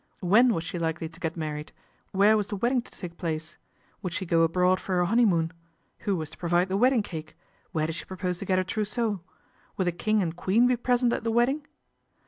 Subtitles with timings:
[0.21, 1.71] When was she likely to get married?
[2.11, 3.57] Where was the wedding to take place?
[4.01, 5.53] Would she go abroad for her honeymoon?
[5.99, 7.37] Who was to provide the wedding cake?
[7.71, 9.21] Where did she propose to get her trousseau?
[9.77, 11.67] Would the King and Queen be present at the wedding